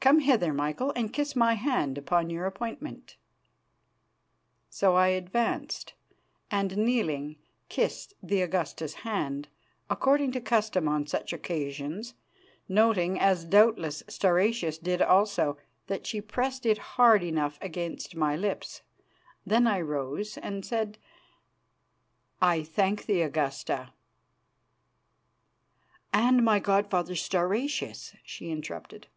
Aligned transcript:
Come 0.00 0.20
hither, 0.20 0.54
Michael, 0.54 0.92
and 0.96 1.12
kiss 1.12 1.34
my 1.36 1.52
hand 1.54 1.98
upon 1.98 2.30
your 2.30 2.46
appointment." 2.46 3.16
So 4.70 4.94
I 4.94 5.08
advanced 5.08 5.92
and, 6.52 6.78
kneeling, 6.78 7.36
kissed 7.68 8.14
the 8.22 8.40
Augusta's 8.40 8.94
hand, 9.02 9.48
according 9.90 10.32
to 10.32 10.40
custom 10.40 10.86
on 10.88 11.06
such 11.08 11.32
occasions, 11.32 12.14
noting, 12.68 13.18
as 13.20 13.44
doubtless 13.44 14.02
Stauracius 14.08 14.78
did 14.78 15.02
also, 15.02 15.58
that 15.88 16.06
she 16.06 16.20
pressed 16.22 16.64
it 16.64 16.78
hard 16.94 17.22
enough 17.24 17.58
against 17.60 18.14
my 18.16 18.34
lips. 18.36 18.80
Then 19.44 19.66
I 19.66 19.80
rose 19.80 20.38
and 20.38 20.64
said: 20.64 20.96
"I 22.40 22.62
thank 22.62 23.04
the 23.06 23.20
Augusta" 23.20 23.90
"And 26.24 26.42
my 26.44 26.60
god 26.60 26.88
father 26.88 27.16
Stauracius," 27.16 28.14
she 28.24 28.48
interrupted. 28.50 29.08